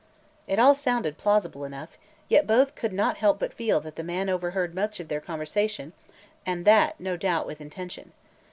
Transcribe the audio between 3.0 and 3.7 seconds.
help but